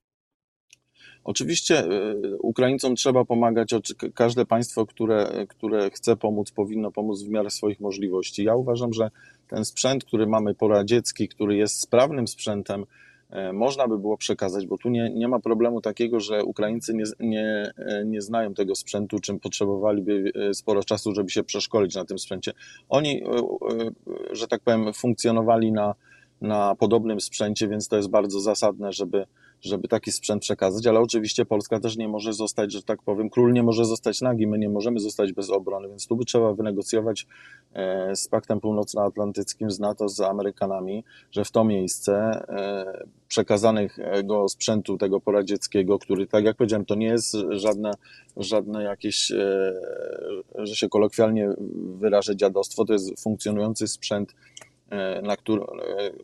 Oczywiście 1.24 1.84
y, 1.84 2.38
Ukraińcom 2.38 2.96
trzeba 2.96 3.24
pomagać, 3.24 3.70
każde 4.14 4.46
państwo, 4.46 4.86
które, 4.86 5.46
które 5.48 5.90
chce 5.90 6.16
pomóc, 6.16 6.50
powinno 6.50 6.92
pomóc 6.92 7.22
w 7.22 7.28
miarę 7.28 7.50
swoich 7.50 7.80
możliwości. 7.80 8.44
Ja 8.44 8.54
uważam, 8.54 8.92
że 8.92 9.10
ten 9.48 9.64
sprzęt, 9.64 10.04
który 10.04 10.26
mamy 10.26 10.54
poradziecki, 10.54 11.28
który 11.28 11.56
jest 11.56 11.80
sprawnym 11.80 12.28
sprzętem, 12.28 12.84
e, 13.30 13.52
można 13.52 13.88
by 13.88 13.98
było 13.98 14.16
przekazać, 14.16 14.66
bo 14.66 14.78
tu 14.78 14.88
nie, 14.88 15.10
nie 15.10 15.28
ma 15.28 15.38
problemu 15.38 15.80
takiego, 15.80 16.20
że 16.20 16.44
Ukraińcy 16.44 16.94
nie, 16.94 17.04
nie, 17.20 17.72
e, 17.76 18.04
nie 18.04 18.22
znają 18.22 18.54
tego 18.54 18.74
sprzętu, 18.74 19.18
czym 19.18 19.40
potrzebowaliby 19.40 20.32
e, 20.34 20.54
sporo 20.54 20.84
czasu, 20.84 21.14
żeby 21.14 21.30
się 21.30 21.42
przeszkolić 21.42 21.94
na 21.94 22.04
tym 22.04 22.18
sprzęcie. 22.18 22.52
Oni, 22.88 23.22
że 24.32 24.48
tak 24.48 24.60
powiem, 24.60 24.92
funkcjonowali 24.92 25.72
na, 25.72 25.94
na 26.40 26.74
podobnym 26.74 27.20
sprzęcie, 27.20 27.68
więc 27.68 27.88
to 27.88 27.96
jest 27.96 28.10
bardzo 28.10 28.40
zasadne, 28.40 28.92
żeby 28.92 29.26
żeby 29.64 29.88
taki 29.88 30.12
sprzęt 30.12 30.42
przekazać, 30.42 30.86
ale 30.86 31.00
oczywiście 31.00 31.44
Polska 31.44 31.80
też 31.80 31.96
nie 31.96 32.08
może 32.08 32.32
zostać, 32.32 32.72
że 32.72 32.82
tak 32.82 33.02
powiem, 33.02 33.30
król 33.30 33.52
nie 33.52 33.62
może 33.62 33.84
zostać 33.84 34.20
nagi, 34.20 34.46
my 34.46 34.58
nie 34.58 34.68
możemy 34.68 35.00
zostać 35.00 35.32
bez 35.32 35.50
obrony, 35.50 35.88
więc 35.88 36.06
tu 36.06 36.16
by 36.16 36.24
trzeba 36.24 36.54
wynegocjować 36.54 37.26
e, 37.72 38.16
z 38.16 38.28
Paktem 38.28 38.60
Północnoatlantyckim, 38.60 39.70
z 39.70 39.80
NATO, 39.80 40.08
z 40.08 40.20
Amerykanami, 40.20 41.04
że 41.32 41.44
w 41.44 41.50
to 41.50 41.64
miejsce 41.64 42.14
e, 42.48 43.04
przekazanego 43.28 44.48
sprzętu 44.48 44.98
tego 44.98 45.20
poradzieckiego, 45.20 45.98
który, 45.98 46.26
tak 46.26 46.44
jak 46.44 46.56
powiedziałem, 46.56 46.86
to 46.86 46.94
nie 46.94 47.06
jest 47.06 47.36
żadne, 47.50 47.90
żadne 48.36 48.82
jakieś, 48.82 49.30
e, 49.30 49.72
że 50.54 50.76
się 50.76 50.88
kolokwialnie 50.88 51.48
wyrażę, 51.98 52.36
dziadostwo, 52.36 52.84
to 52.84 52.92
jest 52.92 53.22
funkcjonujący 53.22 53.88
sprzęt, 53.88 54.34
na 55.22 55.36
który, 55.36 55.62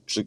przy, 0.06 0.24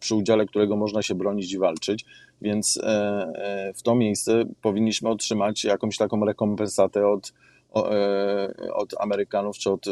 przy 0.00 0.14
udziale 0.14 0.46
którego 0.46 0.76
można 0.76 1.02
się 1.02 1.14
bronić 1.14 1.52
i 1.52 1.58
walczyć. 1.58 2.04
Więc 2.42 2.78
e, 2.82 2.86
e, 3.34 3.72
w 3.72 3.82
to 3.82 3.94
miejsce 3.94 4.44
powinniśmy 4.62 5.08
otrzymać 5.08 5.64
jakąś 5.64 5.96
taką 5.96 6.24
rekompensatę 6.24 7.08
od, 7.08 7.32
e, 7.76 8.72
od 8.72 9.00
Amerykanów 9.00 9.58
czy 9.58 9.70
od 9.70 9.86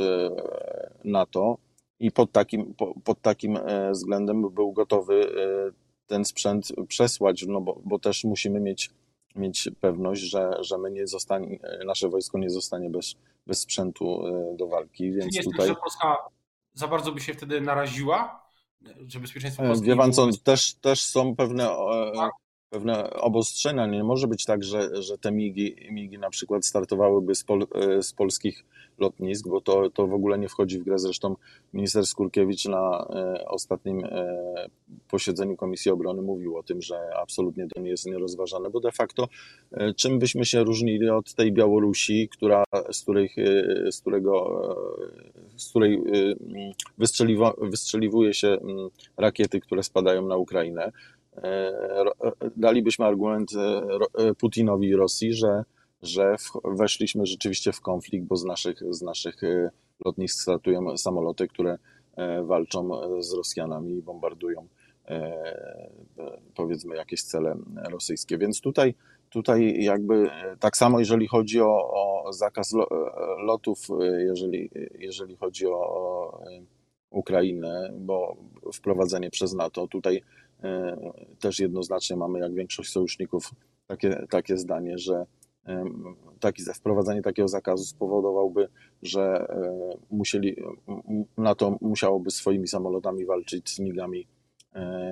NATO 1.05 1.59
i 2.00 2.11
pod 2.11 2.33
takim, 2.33 2.75
pod 3.05 3.21
takim 3.21 3.59
względem 3.93 4.50
był 4.50 4.73
gotowy 4.73 5.29
ten 6.07 6.25
sprzęt 6.25 6.73
przesłać, 6.88 7.45
no 7.49 7.61
bo, 7.61 7.81
bo 7.85 7.99
też 7.99 8.25
musimy 8.25 8.61
mieć, 8.61 8.91
mieć 9.37 9.71
pewność, 9.81 10.23
że, 10.23 10.50
że 10.61 10.79
my 10.79 10.91
nie 10.91 11.07
zostanie, 11.07 11.59
nasze 11.87 12.09
wojsko 12.09 12.38
nie 12.38 12.50
zostanie 12.50 12.91
bez, 12.91 13.14
bez 13.47 13.61
sprzętu 13.61 14.23
do 14.57 14.67
walki. 14.67 15.12
Więc 15.12 15.33
Czy 15.33 15.38
nie 15.38 15.45
tutaj... 15.45 15.69
jest 15.69 15.69
tak, 15.69 15.76
że 15.76 15.83
Polska 15.83 16.34
za 16.75 16.88
bardzo 16.88 17.12
by 17.12 17.21
się 17.21 17.35
wtedy 17.35 17.61
naraziła? 17.61 18.45
że 19.07 19.21
bezpieczeństwo 19.21 19.62
Polski... 19.62 19.87
Wie 19.87 19.97
pan 19.97 20.12
co, 20.12 20.28
też, 20.45 20.75
też 20.75 21.04
są 21.04 21.37
pewne, 21.37 21.69
tak? 22.14 22.33
Pewne 22.75 23.11
obostrzenia. 23.11 23.87
Nie 23.87 24.04
może 24.04 24.26
być 24.26 24.45
tak, 24.45 24.64
że, 24.64 25.02
że 25.02 25.19
te 25.19 25.33
migi, 25.33 25.76
migi 25.90 26.19
na 26.19 26.31
przykład 26.31 26.66
startowałyby 26.66 27.35
z, 27.35 27.45
pol, 27.45 27.66
z 28.00 28.12
polskich 28.12 28.64
lotnisk, 28.99 29.49
bo 29.49 29.61
to, 29.61 29.90
to 29.90 30.07
w 30.07 30.12
ogóle 30.12 30.38
nie 30.38 30.49
wchodzi 30.49 30.78
w 30.78 30.85
grę. 30.85 30.99
Zresztą 30.99 31.37
minister 31.73 32.07
Skurkiewicz 32.07 32.64
na 32.64 33.07
e, 33.11 33.45
ostatnim 33.49 34.04
e, 34.04 34.69
posiedzeniu 35.11 35.57
Komisji 35.57 35.90
Obrony 35.90 36.23
mówił 36.23 36.57
o 36.57 36.62
tym, 36.62 36.83
że 36.83 37.16
absolutnie 37.23 37.66
to 37.75 37.81
nie 37.81 37.90
jest 37.90 38.07
nierozważane, 38.07 38.71
bo 38.71 38.81
de 38.81 38.93
facto 38.93 39.28
e, 39.73 39.95
czym 39.95 40.19
byśmy 40.19 40.45
się 40.45 40.64
różnili 40.64 41.11
od 41.11 41.35
tej 41.35 41.52
Białorusi, 41.52 42.28
która, 42.28 42.64
z, 42.93 43.02
której, 43.02 43.31
z, 43.90 44.00
którego, 44.00 44.61
z 45.57 45.71
której 45.71 46.02
wystrzeliwuje 47.61 48.35
się 48.35 48.59
rakiety, 49.16 49.61
które 49.61 49.83
spadają 49.83 50.26
na 50.26 50.37
Ukrainę. 50.37 50.93
Dalibyśmy 52.57 53.05
argument 53.05 53.50
Putinowi 54.38 54.88
i 54.88 54.97
Rosji, 54.97 55.33
że 55.33 55.64
że 56.05 56.37
weszliśmy 56.64 57.26
rzeczywiście 57.26 57.73
w 57.73 57.81
konflikt, 57.81 58.26
bo 58.26 58.37
z 58.37 58.45
naszych, 58.45 58.83
z 58.91 59.03
naszych 59.03 59.45
e, 59.45 59.71
lotnisk 60.05 60.41
startują 60.41 60.97
samoloty, 60.97 61.49
które 61.49 61.79
e, 62.17 62.43
walczą 62.43 62.91
z 63.23 63.33
Rosjanami 63.33 63.97
i 63.97 64.03
bombardują 64.03 64.69
e, 65.09 65.33
powiedzmy 66.55 66.97
jakieś 66.97 67.23
cele 67.23 67.57
rosyjskie. 67.91 68.38
Więc 68.38 68.61
tutaj, 68.61 68.95
tutaj 69.31 69.85
jakby 69.85 70.31
tak 70.61 70.76
samo 70.76 70.99
jeżeli 70.99 71.26
chodzi 71.26 71.61
o, 71.61 71.91
o 71.93 72.33
zakaz 72.33 72.73
lotów, 73.38 73.79
jeżeli, 74.19 74.71
jeżeli 74.99 75.37
chodzi 75.37 75.67
o 75.67 76.41
Ukrainę, 77.11 77.93
bo 77.99 78.37
wprowadzenie 78.75 79.31
przez 79.31 79.55
NATO, 79.55 79.87
tutaj 79.88 80.23
też 81.40 81.59
jednoznacznie 81.59 82.16
mamy, 82.16 82.38
jak 82.38 82.54
większość 82.54 82.90
sojuszników, 82.90 83.50
takie, 83.87 84.26
takie 84.30 84.56
zdanie, 84.56 84.99
że 84.99 85.26
taki, 86.40 86.62
wprowadzenie 86.75 87.23
takiego 87.23 87.49
zakazu 87.49 87.85
spowodowałby, 87.85 88.68
że 89.02 89.23
e, 89.23 89.97
musieli, 90.11 90.56
NATO 91.37 91.78
musiałoby 91.80 92.30
swoimi 92.30 92.68
samolotami 92.68 93.25
walczyć 93.26 93.71
z 93.71 93.78
migami 93.78 94.21
e, 94.21 94.26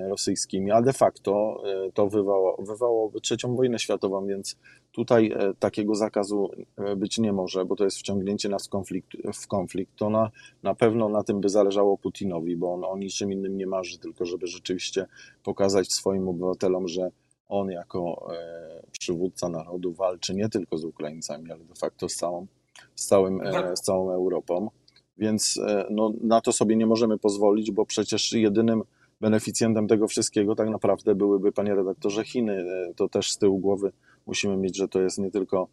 rosyjskimi, 0.08 0.70
a 0.70 0.82
de 0.82 0.92
facto 0.92 1.62
e, 1.66 1.92
to 1.92 2.08
wywołało, 2.08 2.62
wywołałoby 2.62 3.20
trzecią 3.20 3.56
wojnę 3.56 3.78
światową, 3.78 4.26
więc 4.26 4.56
tutaj 4.92 5.34
takiego 5.58 5.94
zakazu 5.94 6.50
być 6.96 7.18
nie 7.18 7.32
może, 7.32 7.64
bo 7.64 7.76
to 7.76 7.84
jest 7.84 7.98
wciągnięcie 7.98 8.48
nas 8.48 8.66
w 8.66 8.68
konflikt. 8.68 9.08
W 9.34 9.46
konflikt. 9.46 9.96
To 9.96 10.10
na, 10.10 10.30
na 10.62 10.74
pewno 10.74 11.08
na 11.08 11.24
tym 11.24 11.40
by 11.40 11.48
zależało 11.48 11.98
Putinowi, 11.98 12.56
bo 12.56 12.74
on 12.74 12.84
o 12.84 12.96
niczym 12.96 13.32
innym 13.32 13.56
nie 13.56 13.66
marzy, 13.66 13.98
tylko 13.98 14.24
żeby 14.24 14.46
rzeczywiście 14.46 15.06
pokazać 15.42 15.92
swoim 15.92 16.28
obywatelom, 16.28 16.88
że 16.88 17.10
on 17.52 17.70
jako 17.70 18.28
e, 18.34 18.82
przywódca 18.92 19.48
narodu 19.48 19.92
walczy 19.92 20.34
nie 20.34 20.48
tylko 20.48 20.78
z 20.78 20.84
Ukraińcami, 20.84 21.50
ale 21.50 21.64
de 21.64 21.74
facto 21.74 22.08
z 22.08 22.14
całą, 22.14 22.46
z 22.94 23.06
całym, 23.06 23.40
e, 23.40 23.76
z 23.76 23.80
całą 23.80 24.10
Europą. 24.10 24.70
Więc 25.18 25.60
e, 25.66 25.86
no, 25.90 26.12
na 26.20 26.40
to 26.40 26.52
sobie 26.52 26.76
nie 26.76 26.86
możemy 26.86 27.18
pozwolić, 27.18 27.70
bo 27.70 27.86
przecież 27.86 28.32
jedynym 28.32 28.82
beneficjentem 29.22 29.88
tego 29.88 30.08
wszystkiego 30.08 30.54
tak 30.54 30.68
naprawdę 30.68 31.14
byłyby, 31.14 31.52
panie 31.52 31.74
redaktorze, 31.74 32.24
Chiny. 32.24 32.64
To 32.96 33.08
też 33.08 33.32
z 33.32 33.38
tyłu 33.38 33.58
głowy 33.58 33.92
musimy 34.26 34.56
mieć, 34.56 34.76
że 34.76 34.88
to 34.88 35.00
jest 35.00 35.18
nie 35.18 35.30
tylko 35.30 35.68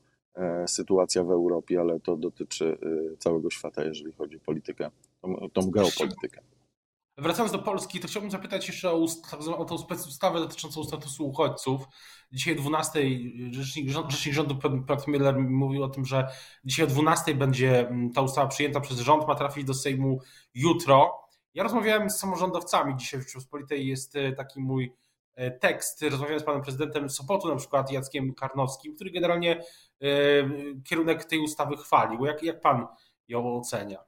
sytuacja 0.67 1.23
w 1.23 1.31
Europie, 1.31 1.79
ale 1.79 1.99
to 1.99 2.17
dotyczy 2.17 2.77
całego 3.19 3.49
świata, 3.49 3.83
jeżeli 3.83 4.11
chodzi 4.13 4.37
o 4.37 4.39
politykę, 4.39 4.91
tą, 5.21 5.49
tą 5.53 5.71
geopolitykę. 5.71 6.41
Wracając 7.17 7.51
do 7.51 7.59
Polski, 7.59 7.99
to 7.99 8.07
chciałbym 8.07 8.31
zapytać 8.31 8.67
jeszcze 8.67 8.91
o, 8.91 9.05
tak 9.31 9.39
o 9.41 9.65
tą 9.65 9.77
dotyczącą 10.33 10.83
statusu 10.83 11.27
uchodźców. 11.27 11.81
Dzisiaj 12.31 12.53
o 12.53 12.57
12 12.57 12.99
rzecznik, 13.51 13.89
rzecznik 13.89 14.35
rządu 14.35 14.55
Pat 14.87 15.07
Miller 15.07 15.39
mówił 15.39 15.83
o 15.83 15.89
tym, 15.89 16.05
że 16.05 16.27
dzisiaj 16.65 16.85
o 16.85 16.89
12 16.89 17.35
będzie 17.35 17.91
ta 18.15 18.21
ustawa 18.21 18.47
przyjęta 18.47 18.79
przez 18.79 18.99
rząd, 18.99 19.27
ma 19.27 19.35
trafić 19.35 19.63
do 19.63 19.73
Sejmu 19.73 20.19
jutro. 20.53 21.28
Ja 21.53 21.63
rozmawiałem 21.63 22.09
z 22.09 22.17
samorządowcami 22.17 22.97
dzisiaj 22.97 23.19
w 23.19 23.23
Rzeczypospolitej, 23.23 23.87
jest 23.87 24.15
e, 24.15 24.31
taki 24.31 24.59
mój 24.59 24.93
e, 25.35 25.51
tekst. 25.51 26.01
Rozmawiałem 26.01 26.39
z 26.39 26.43
panem 26.43 26.61
prezydentem 26.61 27.09
Sopotu, 27.09 27.47
na 27.47 27.55
przykład 27.55 27.91
Jackiem 27.91 28.33
Karnowskim, 28.33 28.95
który 28.95 29.11
generalnie 29.11 29.63
e, 30.01 30.07
kierunek 30.83 31.25
tej 31.25 31.39
ustawy 31.39 31.77
chwalił. 31.77 32.25
Jak, 32.25 32.43
jak 32.43 32.61
pan 32.61 32.87
ją 33.27 33.57
ocenia? 33.57 33.99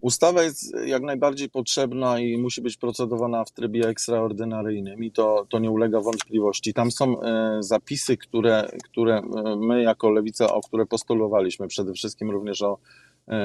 Ustawa 0.00 0.42
jest 0.42 0.76
jak 0.86 1.02
najbardziej 1.02 1.50
potrzebna 1.50 2.20
i 2.20 2.38
musi 2.38 2.62
być 2.62 2.76
procedowana 2.76 3.44
w 3.44 3.52
trybie 3.52 3.88
ekstraordynaryjnym 3.88 5.04
i 5.04 5.12
to, 5.12 5.46
to 5.50 5.58
nie 5.58 5.70
ulega 5.70 6.00
wątpliwości. 6.00 6.74
Tam 6.74 6.90
są 6.90 7.16
zapisy, 7.60 8.16
które, 8.16 8.70
które 8.84 9.22
my 9.56 9.82
jako 9.82 10.10
Lewica, 10.10 10.54
o 10.54 10.60
które 10.60 10.86
postulowaliśmy, 10.86 11.68
przede 11.68 11.92
wszystkim 11.92 12.30
również 12.30 12.62
o 12.62 12.78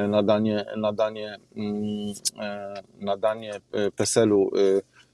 nadanie, 0.08 0.66
nadanie, 0.78 1.38
mm, 1.56 2.14
nadanie 3.00 3.52
PESEL-u 3.96 4.52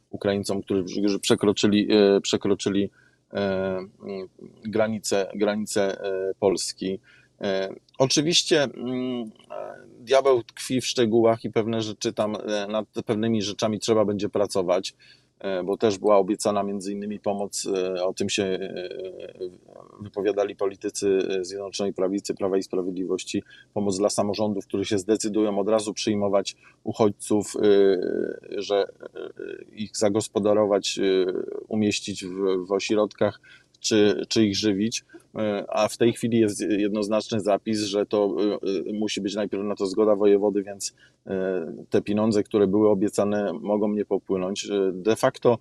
Ukraińcom, 0.09 0.61
którzy 0.61 1.19
przekroczyli, 1.19 1.87
przekroczyli 2.21 2.89
granice, 4.65 5.31
granice 5.35 5.97
Polski. 6.39 6.99
Oczywiście 7.97 8.63
mm, 8.63 9.31
diabeł 9.99 10.43
tkwi 10.43 10.81
w 10.81 10.87
szczegółach 10.87 11.43
i 11.43 11.51
pewne 11.51 11.81
rzeczy 11.81 12.13
tam, 12.13 12.37
nad 12.69 12.85
pewnymi 13.05 13.41
rzeczami 13.41 13.79
trzeba 13.79 14.05
będzie 14.05 14.29
pracować. 14.29 14.93
E, 15.39 15.63
bo 15.63 15.77
też 15.77 15.97
była 15.97 16.17
obiecana 16.17 16.63
między 16.63 16.91
innymi 16.91 17.19
pomoc, 17.19 17.67
e, 17.67 18.05
o 18.05 18.13
tym 18.13 18.29
się 18.29 18.43
e, 18.43 18.89
wypowiadali 20.01 20.55
politycy 20.55 21.19
Zjednoczonej 21.41 21.93
Prawicy, 21.93 22.35
Prawa 22.35 22.57
i 22.57 22.63
Sprawiedliwości, 22.63 23.43
pomoc 23.73 23.97
dla 23.97 24.09
samorządów, 24.09 24.65
które 24.65 24.85
się 24.85 24.97
zdecydują 24.97 25.59
od 25.59 25.69
razu 25.69 25.93
przyjmować 25.93 26.55
uchodźców, 26.83 27.53
że 28.57 28.85
ich 29.73 29.97
zagospodarować, 29.97 30.99
umieścić 31.67 32.25
w, 32.25 32.65
w 32.67 32.71
ośrodkach 32.71 33.39
czy, 33.85 34.25
czy 34.29 34.45
ich 34.45 34.55
żywić, 34.57 35.05
e, 35.35 35.65
a 35.69 35.87
w 35.87 35.97
tej 35.97 36.13
chwili 36.13 36.39
jest 36.39 36.61
jednoznaczny 36.61 37.39
zapis, 37.39 37.79
że 37.79 38.05
to 38.05 38.35
e, 38.89 38.93
musi 38.93 39.21
być 39.21 39.35
najpierw 39.35 39.63
na 39.63 39.75
to 39.75 39.85
zgoda 39.85 40.15
wojewody, 40.15 40.63
więc 40.63 40.95
e, 41.27 41.73
te 41.89 42.01
pieniądze, 42.01 42.43
które 42.43 42.67
były 42.67 42.89
obiecane, 42.89 43.53
mogą 43.53 43.93
nie 43.93 44.05
popłynąć. 44.05 44.67
De 44.93 45.15
facto 45.15 45.57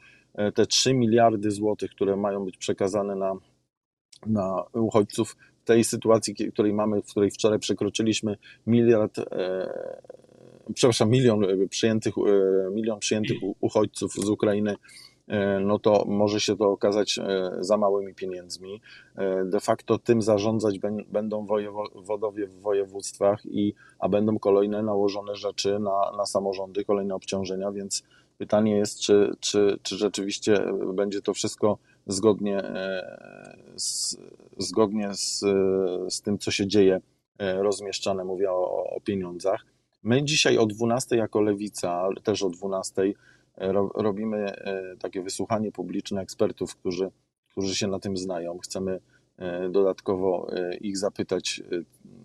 te 0.55 0.67
3 0.67 0.95
miliardy 0.95 1.51
złotych, 1.51 1.91
które 1.91 2.17
mają 2.17 2.45
być 2.45 2.57
przekazane 2.57 3.17
na, 3.17 3.33
na 4.27 4.63
uchodźców, 4.73 5.37
w 5.63 5.67
tej 5.67 5.85
sytuacji, 5.85 6.35
której 6.35 6.73
mamy, 6.73 7.03
w 7.03 7.11
której 7.11 7.31
wczoraj 7.31 7.59
przekroczyliśmy 7.59 8.37
miliard, 8.67 9.19
e, 9.19 9.25
przepraszam, 10.75 11.11
milion 11.11 11.47
przyjętych, 11.69 12.15
milion 12.73 12.99
przyjętych 12.99 13.37
uchodźców 13.61 14.13
z 14.13 14.29
Ukrainy, 14.29 14.77
E, 14.77 15.14
no 15.61 15.79
to 15.79 16.05
może 16.09 16.41
się 16.41 16.57
to 16.57 16.71
okazać 16.71 17.19
e, 17.19 17.51
za 17.61 17.77
małymi 17.77 18.15
pieniędzmi. 18.15 18.81
E, 19.17 19.45
de 19.45 19.61
facto 19.61 19.99
tym 19.99 20.23
zarządzać 20.23 20.79
będą 21.09 21.47
wojewodowie 21.47 22.47
w 22.47 22.61
województwach, 22.61 23.47
i, 23.47 23.75
a 23.99 24.09
będą 24.09 24.39
kolejne 24.39 24.83
nałożone 24.83 25.37
rzeczy 25.37 25.79
na, 25.79 26.13
na 26.17 26.27
samorządy, 26.27 26.85
kolejne 26.85 27.15
obciążenia, 27.15 27.73
więc 27.73 28.03
pytanie 28.39 28.77
jest, 28.77 29.01
czy, 29.01 29.31
czy, 29.41 29.79
czy 29.83 29.97
rzeczywiście 29.97 30.65
będzie 30.95 31.23
to 31.23 31.35
wszystko 31.35 31.79
zgodnie 32.07 32.63
z, 33.77 34.17
zgodnie 34.59 35.15
z, 35.15 35.41
z 36.09 36.23
tym, 36.23 36.39
co 36.39 36.51
się 36.51 36.67
dzieje, 36.67 37.01
rozmieszczane, 37.39 38.25
mówię 38.25 38.51
o, 38.51 38.85
o 38.91 39.01
pieniądzach. 39.01 39.65
My 40.03 40.25
dzisiaj 40.25 40.59
o 40.59 40.67
12 40.67 41.17
jako 41.17 41.41
lewica, 41.41 42.09
też 42.23 42.43
o 42.43 42.51
12 42.51 43.03
robimy 43.95 44.39
e, 44.39 44.97
takie 44.97 45.23
wysłuchanie 45.23 45.73
publiczne 45.73 46.21
ekspertów, 46.21 46.77
którzy, 46.77 47.11
którzy 47.49 47.75
się 47.75 47.87
na 47.87 47.99
tym 47.99 48.17
znają. 48.17 48.59
Chcemy 48.59 49.01
e, 49.39 49.69
dodatkowo 49.69 50.47
e, 50.53 50.77
ich 50.77 50.99
zapytać, 50.99 51.63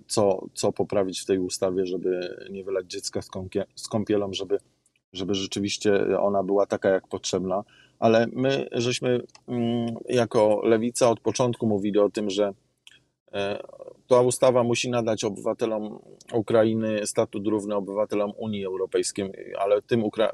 co, 0.08 0.46
co 0.54 0.72
poprawić 0.72 1.22
w 1.22 1.26
tej 1.26 1.40
ustawie, 1.40 1.86
żeby 1.86 2.36
nie 2.52 2.64
wylać 2.64 2.86
dziecka 2.86 3.22
z 3.76 3.88
kąpielą, 3.90 4.34
żeby, 4.34 4.58
żeby 5.14 5.36
rzeczywiście 5.36 6.20
ona 6.20 6.44
była 6.44 6.66
taka, 6.66 6.90
jak 6.90 7.08
potrzebna. 7.08 7.64
Ale 8.00 8.28
my 8.34 8.68
żeśmy 8.72 9.22
mm, 9.48 9.96
jako 10.10 10.62
lewica 10.64 11.10
od 11.10 11.20
początku 11.20 11.68
mówili 11.68 12.00
o 12.00 12.10
tym, 12.10 12.30
że 12.30 12.54
ta 14.10 14.22
ustawa 14.22 14.64
musi 14.64 14.90
nadać 14.90 15.24
obywatelom 15.24 16.00
Ukrainy 16.34 17.08
statut 17.08 17.48
równy 17.48 17.76
obywatelom 17.76 18.32
Unii 18.38 18.66
Europejskiej, 18.66 19.32
ale 19.60 19.82
tym 19.82 20.04
Ukra 20.04 20.32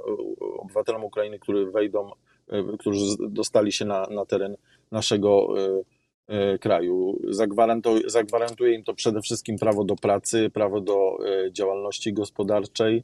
obywatelom 0.58 1.04
Ukrainy, 1.04 1.40
którzy 1.40 1.72
wejdą, 1.72 2.12
e, 2.48 2.78
którzy 2.80 3.16
dostali 3.30 3.72
się 3.72 3.86
na, 3.86 4.08
na 4.08 4.26
teren 4.26 4.56
naszego 4.92 5.48
e, 5.58 5.82
e, 6.28 6.58
kraju. 6.58 7.20
Zagwarantuje, 7.30 8.10
zagwarantuje 8.10 8.74
im 8.76 8.84
to 8.84 8.94
przede 8.94 9.22
wszystkim 9.22 9.58
prawo 9.58 9.84
do 9.84 9.96
pracy, 9.96 10.50
prawo 10.54 10.82
do 10.82 11.18
działalności 11.52 12.14
gospodarczej, 12.14 13.04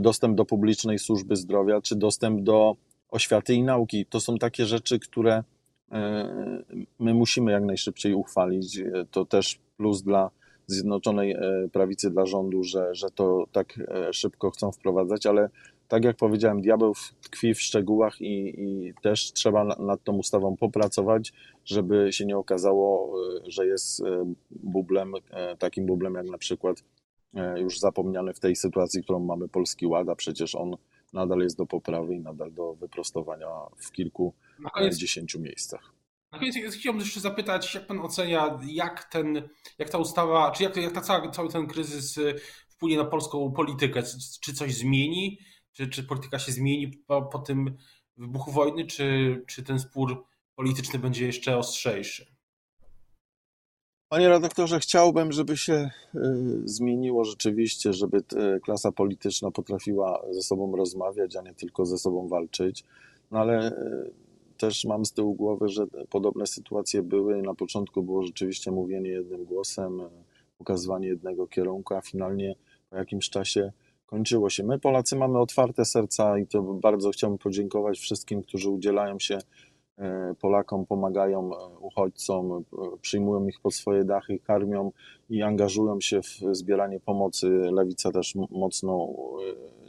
dostęp 0.00 0.36
do 0.36 0.44
publicznej 0.44 0.98
służby 0.98 1.36
zdrowia, 1.36 1.80
czy 1.80 1.96
dostęp 1.96 2.40
do 2.40 2.76
oświaty 3.08 3.54
i 3.54 3.62
nauki. 3.62 4.06
To 4.06 4.20
są 4.20 4.38
takie 4.38 4.66
rzeczy, 4.66 4.98
które 4.98 5.44
my 6.98 7.14
musimy 7.14 7.52
jak 7.52 7.64
najszybciej 7.64 8.14
uchwalić. 8.14 8.80
To 9.10 9.24
też 9.24 9.58
plus 9.76 10.02
dla 10.02 10.30
Zjednoczonej 10.66 11.32
e, 11.32 11.68
Prawicy, 11.72 12.10
dla 12.10 12.26
rządu, 12.26 12.64
że, 12.64 12.94
że 12.94 13.10
to 13.10 13.44
tak 13.52 13.78
e, 13.78 14.12
szybko 14.12 14.50
chcą 14.50 14.72
wprowadzać, 14.72 15.26
ale 15.26 15.50
tak 15.88 16.04
jak 16.04 16.16
powiedziałem, 16.16 16.60
diabeł 16.60 16.94
tkwi 17.22 17.54
w 17.54 17.60
szczegółach 17.60 18.20
i, 18.20 18.62
i 18.62 18.94
też 19.02 19.32
trzeba 19.32 19.64
nad 19.64 20.04
tą 20.04 20.12
ustawą 20.12 20.56
popracować, 20.56 21.32
żeby 21.64 22.12
się 22.12 22.26
nie 22.26 22.38
okazało, 22.38 23.14
e, 23.46 23.50
że 23.50 23.66
jest 23.66 24.02
bublem, 24.50 25.12
takim 25.58 25.86
bublem 25.86 26.14
jak 26.14 26.26
na 26.26 26.38
przykład 26.38 26.84
już 27.56 27.78
zapomniany 27.78 28.34
w 28.34 28.40
tej 28.40 28.56
sytuacji, 28.56 29.02
którą 29.02 29.18
mamy 29.18 29.48
Polski 29.48 29.86
Ład, 29.86 30.08
a 30.08 30.16
przecież 30.16 30.54
on 30.54 30.76
nadal 31.12 31.38
jest 31.40 31.56
do 31.56 31.66
poprawy 31.66 32.14
i 32.14 32.20
nadal 32.20 32.52
do 32.52 32.74
wyprostowania 32.74 33.48
w 33.76 33.92
kilku, 33.92 34.32
dziesięciu 34.96 35.40
miejscach. 35.40 35.95
Na 36.32 36.38
koniec 36.38 36.74
chciałbym 36.74 37.00
jeszcze 37.00 37.20
zapytać, 37.20 37.74
jak 37.74 37.86
pan 37.86 38.00
ocenia, 38.00 38.58
jak 38.66 39.04
ten, 39.04 39.48
jak 39.78 39.90
ta 39.90 39.98
ustawa, 39.98 40.50
czy 40.50 40.62
jak, 40.62 40.76
jak 40.76 40.92
ta 40.92 41.00
cała, 41.00 41.30
cały 41.30 41.48
ten 41.48 41.66
kryzys 41.66 42.18
y, 42.18 42.34
wpłynie 42.68 42.96
na 42.96 43.04
polską 43.04 43.52
politykę? 43.52 44.02
Czy 44.40 44.54
coś 44.54 44.74
zmieni? 44.74 45.38
Czy, 45.72 45.88
czy 45.88 46.02
polityka 46.02 46.38
się 46.38 46.52
zmieni 46.52 46.88
po, 47.06 47.22
po 47.22 47.38
tym 47.38 47.76
wybuchu 48.16 48.50
wojny, 48.50 48.86
czy, 48.86 49.44
czy 49.46 49.62
ten 49.62 49.78
spór 49.78 50.24
polityczny 50.54 50.98
będzie 50.98 51.26
jeszcze 51.26 51.56
ostrzejszy? 51.56 52.36
Panie 54.08 54.28
redaktorze, 54.28 54.80
chciałbym, 54.80 55.32
żeby 55.32 55.56
się 55.56 55.90
y, 56.14 56.20
zmieniło 56.64 57.24
rzeczywiście, 57.24 57.92
żeby 57.92 58.22
klasa 58.62 58.92
polityczna 58.92 59.50
potrafiła 59.50 60.22
ze 60.30 60.42
sobą 60.42 60.76
rozmawiać, 60.76 61.36
a 61.36 61.42
nie 61.42 61.54
tylko 61.54 61.86
ze 61.86 61.98
sobą 61.98 62.28
walczyć. 62.28 62.84
No 63.30 63.38
ale 63.38 63.72
y, 63.72 64.25
też 64.56 64.84
mam 64.84 65.04
z 65.04 65.12
tyłu 65.12 65.34
głowy, 65.34 65.68
że 65.68 65.86
podobne 66.10 66.46
sytuacje 66.46 67.02
były. 67.02 67.42
Na 67.42 67.54
początku 67.54 68.02
było 68.02 68.22
rzeczywiście 68.22 68.70
mówienie 68.70 69.10
jednym 69.10 69.44
głosem, 69.44 70.02
pokazywanie 70.58 71.08
jednego 71.08 71.46
kierunku, 71.46 71.94
a 71.94 72.00
finalnie 72.00 72.54
po 72.90 72.96
jakimś 72.96 73.30
czasie 73.30 73.72
kończyło 74.06 74.50
się. 74.50 74.64
My, 74.64 74.78
Polacy, 74.78 75.16
mamy 75.16 75.38
otwarte 75.38 75.84
serca 75.84 76.38
i 76.38 76.46
to 76.46 76.62
bardzo 76.62 77.10
chciałbym 77.10 77.38
podziękować 77.38 77.98
wszystkim, 77.98 78.42
którzy 78.42 78.70
udzielają 78.70 79.18
się 79.18 79.38
e, 79.98 80.34
Polakom, 80.40 80.86
pomagają 80.86 81.50
e, 81.56 81.78
uchodźcom, 81.78 82.52
e, 82.52 82.62
przyjmują 83.00 83.46
ich 83.46 83.60
pod 83.60 83.74
swoje 83.74 84.04
dachy, 84.04 84.38
karmią 84.38 84.92
i 85.30 85.42
angażują 85.42 86.00
się 86.00 86.22
w 86.22 86.40
zbieranie 86.52 87.00
pomocy. 87.00 87.48
Lewica 87.48 88.12
też 88.12 88.34
mocno 88.50 89.08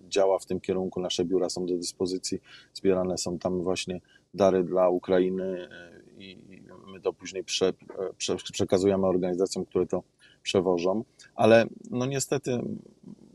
działa 0.07 0.39
w 0.39 0.45
tym 0.45 0.59
kierunku. 0.59 0.99
Nasze 0.99 1.25
biura 1.25 1.49
są 1.49 1.65
do 1.65 1.77
dyspozycji, 1.77 2.39
zbierane 2.73 3.17
są 3.17 3.39
tam 3.39 3.61
właśnie 3.61 4.01
dary 4.33 4.63
dla 4.63 4.89
Ukrainy 4.89 5.69
e, 5.71 6.23
i 6.23 6.37
my 6.87 7.01
to 7.01 7.13
później 7.13 7.43
prze, 7.43 7.73
prze, 8.17 8.35
przekazujemy 8.35 9.07
organizacjom, 9.07 9.65
które 9.65 9.85
to 9.87 10.03
przewożą. 10.43 11.03
Ale 11.35 11.65
no 11.91 12.05
niestety 12.05 12.59